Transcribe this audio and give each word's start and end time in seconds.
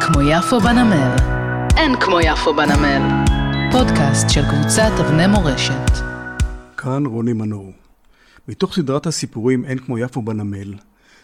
כמו 0.00 0.22
יפו 0.22 0.60
בנמל. 0.60 1.16
אין 1.76 2.00
כמו 2.00 2.20
יפו 2.20 2.54
בנמל. 2.54 3.24
פודקאסט 3.72 4.30
של 4.30 4.40
קבוצת 4.50 4.90
אבני 5.00 5.26
מורשת. 5.26 5.90
כאן 6.76 7.06
רוני 7.06 7.32
מנור. 7.32 7.72
מתוך 8.48 8.74
סדרת 8.74 9.06
הסיפורים 9.06 9.64
אין 9.64 9.78
כמו 9.78 9.98
יפו 9.98 10.22
בנמל, 10.22 10.74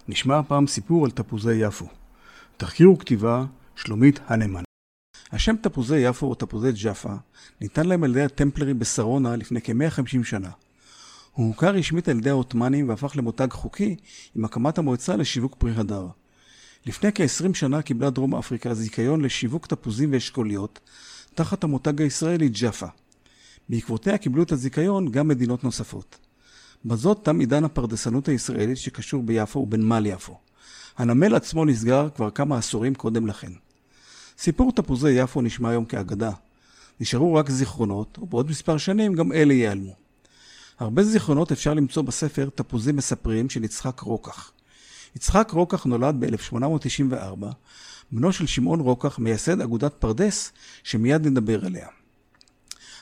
נשמע 0.09 0.39
הפעם 0.39 0.67
סיפור 0.67 1.05
על 1.05 1.11
תפוזי 1.11 1.55
יפו. 1.55 1.87
תחקיר 2.57 2.91
וכתיבה 2.91 3.45
שלומית 3.77 4.21
הנמן. 4.27 4.63
השם 5.33 5.57
תפוזי 5.57 5.99
יפו 5.99 6.27
או 6.27 6.35
תפוזי 6.35 6.73
ג'אפה 6.73 7.15
ניתן 7.61 7.87
להם 7.87 8.05
על 8.05 8.11
ידי 8.11 8.23
הטמפלרים 8.23 8.79
בשרונה 8.79 9.37
לפני 9.37 9.61
כ-150 9.65 10.25
שנה. 10.25 10.51
הוא 11.33 11.47
הוכר 11.47 11.75
רשמית 11.75 12.09
על 12.09 12.19
ידי 12.19 12.31
העות'מאנים 12.31 12.89
והפך 12.89 13.17
למותג 13.17 13.49
חוקי 13.51 13.97
עם 14.37 14.45
הקמת 14.45 14.79
המועצה 14.79 15.17
לשיווק 15.17 15.55
פרי 15.59 15.73
הדר. 15.77 16.07
לפני 16.87 17.11
כ-20 17.15 17.55
שנה 17.55 17.83
קיבלה 17.83 18.11
דרום 18.11 18.35
אפריקה 18.35 18.75
זיכיון 18.75 19.21
לשיווק 19.21 19.67
תפוזים 19.67 20.13
ואשכוליות 20.13 20.81
תחת 21.35 21.65
המותג 21.65 22.03
הישראלי 22.03 22.49
ג'אפה. 22.49 22.87
בעקבותיה 23.69 24.19
קיבלו 24.19 24.43
את 24.43 24.53
הזיכיון 24.53 25.11
גם 25.11 25.29
מדינות 25.29 25.65
נוספות. 25.65 26.19
בזאת 26.85 27.21
תם 27.23 27.41
עידן 27.41 27.65
הפרדסנות 27.65 28.29
הישראלית 28.29 28.77
שקשור 28.77 29.23
ביפו 29.23 29.59
ובנמל 29.59 30.07
יפו. 30.07 30.39
הנמל 30.97 31.35
עצמו 31.35 31.65
נסגר 31.65 32.09
כבר 32.11 32.31
כמה 32.31 32.59
עשורים 32.59 32.95
קודם 32.95 33.27
לכן. 33.27 33.53
סיפור 34.39 34.73
תפוזי 34.73 35.11
יפו 35.11 35.41
נשמע 35.43 35.71
היום 35.71 35.85
כאגדה. 35.85 36.31
נשארו 37.01 37.35
רק 37.35 37.51
זיכרונות, 37.51 38.19
ובעוד 38.19 38.51
מספר 38.51 38.79
שנים 38.79 39.15
גם 39.15 39.33
אלה 39.33 39.55
ייעלמו. 39.55 39.95
הרבה 40.79 41.03
זיכרונות 41.03 41.53
אפשר 41.53 41.75
למצוא 41.75 42.03
בספר 42.03 42.49
תפוזים 42.55 42.97
מספרים 42.97 43.51
של 43.51 43.65
יצחק 43.65 44.01
רוקח. 44.01 44.53
יצחק 45.17 45.51
רוקח 45.53 45.85
נולד 45.85 46.17
ב-1894, 46.19 47.47
בנו 48.13 48.33
של 48.33 48.47
שמעון 48.47 48.81
רוקח, 48.81 49.19
מייסד 49.19 49.61
אגודת 49.61 49.95
פרדס, 49.95 50.53
שמיד 50.83 51.27
נדבר 51.27 51.67
עליה. 51.67 51.89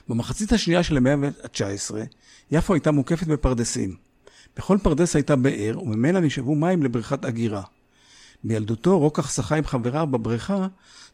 במחצית 0.08 0.52
השנייה 0.52 0.83
של 0.83 0.96
המאה 0.96 1.14
ה-19, 1.14 1.94
יפו 2.50 2.74
הייתה 2.74 2.90
מוקפת 2.90 3.27
בפרדסים. 3.27 3.96
בכל 4.56 4.78
פרדס 4.83 5.16
הייתה 5.16 5.36
באר, 5.36 5.78
וממנה 5.83 6.20
נשאבו 6.20 6.55
מים 6.55 6.83
לבריכת 6.83 7.24
אגירה. 7.24 7.62
בילדותו 8.44 8.98
רוקח 8.98 9.30
שחה 9.34 9.56
עם 9.56 9.64
חבריו 9.64 10.06
בבריכה 10.10 10.66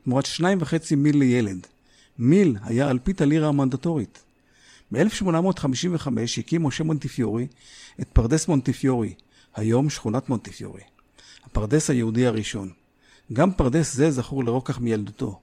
תמורת 0.04 0.26
שניים 0.26 0.58
וחצי 0.60 0.94
מיל 0.94 1.18
לילד. 1.18 1.66
מיל 2.18 2.56
היה 2.62 2.88
על 2.88 2.98
פי 2.98 3.12
הלירה 3.20 3.48
המנדטורית. 3.48 4.18
ב-1855 4.92 6.08
הקים 6.38 6.62
משה 6.62 6.84
מונטיפיורי 6.84 7.46
את 8.00 8.08
פרדס 8.12 8.48
מונטיפיורי, 8.48 9.14
היום 9.58 9.90
שכונת 9.90 10.28
מונטיפיורי. 10.28 10.82
הפרדס 11.44 11.90
היהודי 11.90 12.26
הראשון. 12.26 12.70
גם 13.32 13.52
פרדס 13.52 13.94
זה 13.94 14.10
זכור 14.10 14.44
לרוקח 14.44 14.78
מילדותו. 14.78 15.40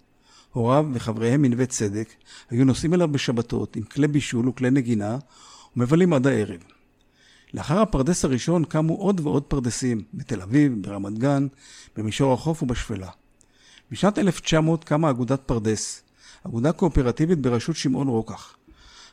הוריו 0.52 0.85
וחבריהם 0.94 1.41
מנווה 1.41 1.66
צדק 1.66 2.09
היו 2.49 2.66
נוסעים 2.66 2.93
אליו 2.93 3.08
בשבתות 3.11 3.75
עם 3.75 3.83
כלי 3.83 4.08
בישול 4.08 4.49
וכלי 4.49 4.71
נגינה 4.71 5.17
ומבלים 5.75 6.13
עד 6.13 6.27
הערב. 6.27 6.59
לאחר 7.53 7.81
הפרדס 7.81 8.25
הראשון 8.25 8.66
קמו 8.66 8.95
עוד 8.95 9.19
ועוד 9.19 9.43
פרדסים, 9.43 10.03
בתל 10.13 10.41
אביב, 10.41 10.73
ברמת 10.81 11.19
גן, 11.19 11.47
במישור 11.95 12.33
החוף 12.33 12.63
ובשפלה. 12.63 13.09
בשנת 13.91 14.19
1900 14.19 14.83
קמה 14.83 15.09
אגודת 15.09 15.41
פרדס, 15.45 16.02
אגודה 16.43 16.71
קואופרטיבית 16.71 17.39
בראשות 17.39 17.75
שמעון 17.75 18.08
רוקח. 18.08 18.55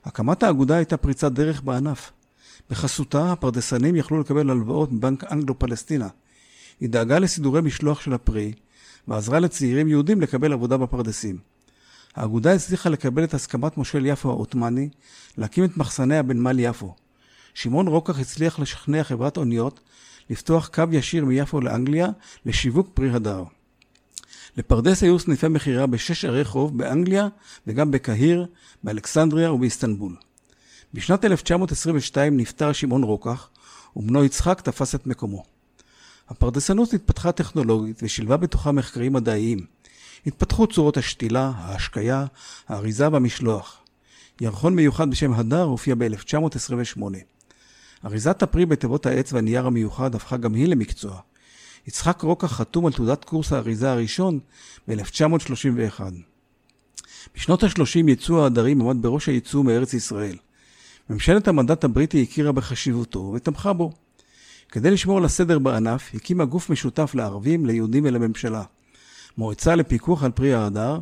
הקמת 0.05 0.43
האגודה 0.43 0.77
הייתה 0.77 0.97
פריצת 0.97 1.33
דרך 1.33 1.63
בענף. 1.63 2.13
בחסותה 2.71 3.33
הפרדסנים 3.33 3.97
יכלו 3.97 4.21
לקבל 4.21 4.51
הלוואות 4.51 4.93
מבנק 4.93 5.25
אנגלו-פלסטינה. 5.25 6.09
היא 6.81 6.89
דאגה 6.89 7.19
לסידורי 7.19 7.61
משלוח 7.61 8.01
של 8.01 8.13
הפרי, 8.13 8.53
ועזרה 9.09 9.41
לצעירים 9.41 9.89
יהודים 9.89 10.21
לקבל 10.21 10.53
עבודה 10.53 10.77
בפרדסים. 10.77 11.39
האגודה 12.15 12.55
הצליחה 12.55 12.89
לקבל 12.89 13.25
את 13.25 13.35
הסכמת 13.35 13.77
מושל 13.77 14.07
יפו 14.07 14.31
העות'מאני 14.31 14.89
להקים 15.39 15.65
את 15.65 15.77
מחסניה 15.77 16.23
בנמל 16.23 16.59
יפו. 16.59 16.95
שמעון 17.55 17.89
רוקח 17.89 18.19
הצליח 18.19 18.59
לשכנע 18.59 19.05
חברת 19.05 19.37
אוניות 19.37 19.81
לפתוח 20.31 20.69
קו 20.75 20.83
ישיר 20.93 21.25
מיפו 21.25 21.61
לאנגליה 21.61 22.09
לשיווק 22.47 22.89
פרי 22.95 23.11
הדר. 23.11 23.45
לפרדס 24.57 25.03
היו 25.03 25.19
סניפי 25.19 25.49
מכירה 25.49 25.87
בשש 25.87 26.25
ערי 26.25 26.45
חוב 26.45 26.79
באנגליה 26.79 27.29
וגם 27.67 27.91
בקהיר, 27.91 28.47
באלכסנדריה 28.85 29.53
ובאיסטנבול. 29.53 30.17
בשנת 30.95 31.25
1922 31.25 32.37
נפטר 32.37 32.73
שמעון 32.73 33.03
רוקח, 33.03 33.49
ובנו 33.97 34.25
יצחק 34.25 34.61
תפס 34.61 34.95
את 34.95 35.07
מקומו. 35.07 35.45
הפרדסנות 36.29 36.93
התפתחה 36.93 37.33
טכנולוגית 37.33 38.01
ושילבה 38.03 38.37
בתוכה 38.37 38.73
מחקרים 38.73 39.13
מדעיים. 39.13 39.67
התפתחו 40.27 40.67
צורות 40.67 40.97
השתילה, 40.97 41.53
ההשקיה, 41.57 42.27
האריזה 42.69 43.09
והמשלוח. 43.13 43.79
ירחון 44.41 44.75
מיוחד 44.75 45.11
בשם 45.11 45.33
הדר 45.33 45.63
הופיע 45.63 45.95
ב-1928. 45.99 47.03
אריזת 48.05 48.43
הפרי 48.43 48.67
בתיבות 48.67 49.07
העץ 49.07 49.33
והנייר 49.33 49.67
המיוחד 49.67 50.15
הפכה 50.15 50.37
גם 50.37 50.55
היא 50.55 50.67
למקצוע. 50.67 51.21
יצחק 51.87 52.23
רוקח 52.23 52.53
חתום 52.53 52.87
על 52.87 52.93
תעודת 52.93 53.25
קורס 53.25 53.53
האריזה 53.53 53.93
הראשון 53.93 54.39
ב-1931. 54.89 56.01
בשנות 57.35 57.63
ה-30 57.63 58.09
ייצוא 58.09 58.43
ההדרים 58.43 58.81
עמד 58.81 59.03
בראש 59.03 59.27
הייצוא 59.27 59.65
מארץ 59.65 59.95
ישראל. 59.95 60.37
ממשלת 61.11 61.49
המנדט 61.49 61.85
הבריטי 61.85 62.23
הכירה 62.23 62.53
בחשיבותו 62.53 63.33
ותמכה 63.35 63.73
בו. 63.73 63.93
כדי 64.69 64.91
לשמור 64.91 65.19
על 65.19 65.25
הסדר 65.25 65.59
בענף, 65.59 66.11
הקימה 66.15 66.45
גוף 66.45 66.71
משותף 66.71 67.15
לערבים, 67.15 67.67
ליהודים 67.67 68.05
ולממשלה. 68.07 68.63
מועצה 69.39 69.75
לפיקוח 69.75 70.25
על 70.25 70.31
פרי 70.31 70.55
ההדר, 70.55 70.99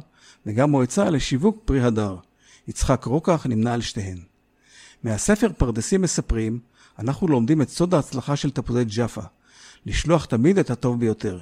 וגם 0.46 0.70
מועצה 0.70 1.10
לשיווק 1.10 1.62
פרי 1.64 1.80
הדר. 1.80 2.16
יצחק 2.68 3.04
רוקח 3.04 3.46
נמנה 3.46 3.74
על 3.74 3.80
שתיהן. 3.80 4.18
מהספר 5.02 5.48
פרדסים 5.56 6.02
מספרים, 6.02 6.60
אנחנו 6.98 7.28
לומדים 7.28 7.62
את 7.62 7.68
סוד 7.68 7.94
ההצלחה 7.94 8.36
של 8.36 8.50
תפוזי 8.50 8.84
ג'אפה, 8.84 9.22
לשלוח 9.86 10.24
תמיד 10.24 10.58
את 10.58 10.70
הטוב 10.70 11.00
ביותר. 11.00 11.38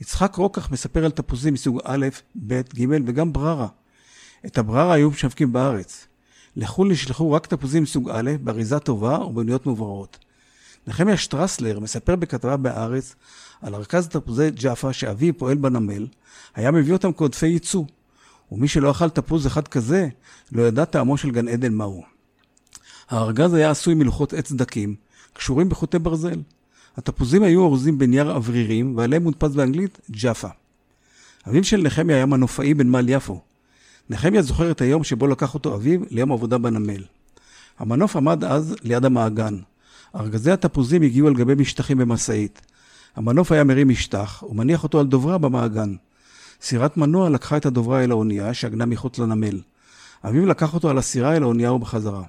יצחק 0.00 0.34
רוקח 0.34 0.70
מספר 0.70 1.04
על 1.04 1.10
תפוזים 1.10 1.54
מסוג 1.54 1.80
א', 1.84 2.06
ב', 2.46 2.60
ג' 2.60 2.86
וגם 3.06 3.32
בררה. 3.32 3.68
את 4.46 4.58
הבררה 4.58 4.94
היו 4.94 5.10
משווקים 5.10 5.52
בארץ. 5.52 6.06
לחו"ל 6.56 6.88
נשלחו 6.88 7.32
רק 7.32 7.46
תפוזים 7.46 7.82
מסוג 7.82 8.10
א', 8.12 8.30
באריזה 8.40 8.78
טובה 8.78 9.18
ובניות 9.24 9.66
מוברות. 9.66 10.18
נחמיה 10.86 11.16
שטרסלר 11.16 11.80
מספר 11.80 12.16
בכתבה 12.16 12.56
בהארץ 12.56 13.14
על 13.62 13.74
ארגז 13.74 14.08
תפוזי 14.08 14.50
ג'אפה 14.50 14.92
שאביו 14.92 15.38
פועל 15.38 15.56
בנמל, 15.56 16.06
היה 16.54 16.70
מביא 16.70 16.92
אותם 16.92 17.12
כעודפי 17.12 17.46
ייצוא. 17.46 17.84
ומי 18.52 18.68
שלא 18.68 18.90
אכל 18.90 19.08
תפוז 19.08 19.46
אחד 19.46 19.68
כזה, 19.68 20.08
לא 20.52 20.62
ידע 20.62 20.84
טעמו 20.84 21.16
של 21.16 21.30
גן 21.30 21.48
עדן 21.48 21.74
מהו. 21.74 22.04
הארגז 23.10 23.54
היה 23.54 23.70
עשוי 23.70 23.94
מלוחות 23.94 24.32
עץ 24.32 24.52
דקים, 24.52 24.94
קשורים 25.32 25.68
בחוטי 25.68 25.98
ברזל. 25.98 26.40
התפוזים 26.96 27.42
היו 27.42 27.60
אורזים 27.60 27.98
בנייר 27.98 28.32
אוורירים, 28.32 28.96
ועליהם 28.96 29.22
מודפס 29.22 29.50
באנגלית 29.50 29.98
ג'אפה. 30.10 30.48
אביו 31.48 31.64
של 31.64 31.82
נחמיה 31.82 32.16
היה 32.16 32.26
מנופאי 32.26 32.74
בנמל 32.74 33.08
יפו. 33.08 33.40
נחמיה 34.10 34.42
זוכר 34.42 34.70
את 34.70 34.80
היום 34.80 35.04
שבו 35.04 35.26
לקח 35.26 35.54
אותו 35.54 35.74
אביו 35.74 36.00
ליום 36.10 36.32
עבודה 36.32 36.58
בנמל. 36.58 37.02
המנוף 37.78 38.16
עמד 38.16 38.44
אז 38.44 38.76
ליד 38.82 39.04
המעגן. 39.04 39.58
ארגזי 40.16 40.50
התפוזים 40.50 41.02
הגיעו 41.02 41.28
על 41.28 41.34
גבי 41.34 41.54
משטחים 41.54 41.98
במשאית. 41.98 42.60
המנוף 43.16 43.52
היה 43.52 43.64
מרים 43.64 43.88
משטח 43.88 44.42
ומניח 44.48 44.82
אותו 44.82 45.00
על 45.00 45.06
דוברה 45.06 45.38
במעגן. 45.38 45.94
סירת 46.62 46.96
מנוע 46.96 47.30
לקחה 47.30 47.56
את 47.56 47.66
הדוברה 47.66 48.04
אל 48.04 48.10
האונייה 48.10 48.54
שעגנה 48.54 48.86
מחוץ 48.86 49.18
לנמל. 49.18 49.60
אביו 50.24 50.46
לקח 50.46 50.74
אותו 50.74 50.90
על 50.90 50.98
הסירה 50.98 51.36
אל 51.36 51.42
האונייה 51.42 51.72
ובחזרה. 51.72 52.22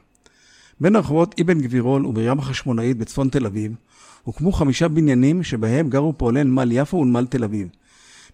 בין 0.82 0.96
הרחובות 0.96 1.36
אבן 1.42 1.62
גבירול 1.62 2.06
ומרים 2.06 2.40
החשמונאית 2.40 2.98
בצפון 2.98 3.30
תל 3.30 3.46
אביב 3.46 3.76
הוקמו 4.24 4.52
חמישה 4.52 4.88
בניינים 4.88 5.44
שבהם 5.44 5.90
גרו 5.90 6.14
פועלי 6.18 6.44
נמל 6.44 6.72
יפו 6.72 6.98
ונמל 6.98 7.26
תל 7.26 7.44
אביב. 7.44 7.68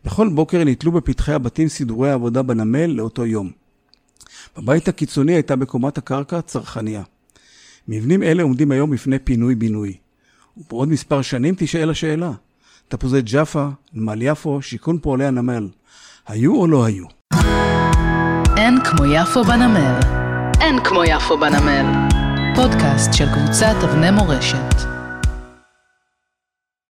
בכל 0.05 0.29
בוקר 0.29 0.63
נתלו 0.63 0.91
בפתחי 0.91 1.33
הבתים 1.33 1.67
סידורי 1.67 2.09
העבודה 2.09 2.41
בנמל 2.41 2.85
לאותו 2.85 3.25
יום. 3.25 3.51
בבית 4.57 4.87
הקיצוני 4.87 5.33
הייתה 5.33 5.55
בקומת 5.55 5.97
הקרקע 5.97 6.41
צרכניה. 6.41 7.03
מבנים 7.87 8.23
אלה 8.23 8.43
עומדים 8.43 8.71
היום 8.71 8.91
בפני 8.91 9.19
פינוי-בינוי. 9.19 9.93
ובעוד 10.57 10.89
מספר 10.89 11.21
שנים 11.21 11.55
תישאל 11.55 11.89
השאלה, 11.89 12.31
תפוזי 12.87 13.21
ג'אפה, 13.21 13.67
נמל 13.93 14.21
יפו, 14.21 14.61
שיכון 14.61 14.99
פועלי 14.99 15.25
הנמל, 15.25 15.67
היו 16.27 16.55
או 16.55 16.67
לא 16.67 16.85
היו? 16.85 17.05
אין 18.57 18.83
כמו 18.83 19.05
יפו 19.05 19.43
בנמל. 19.43 19.99
אין 20.61 20.83
כמו 20.83 21.03
יפו 21.03 21.37
בנמל. 21.37 21.85
פודקאסט 22.55 23.13
של 23.13 23.25
קבוצת 23.33 23.75
אבני 23.83 24.11
מורשת. 24.11 24.96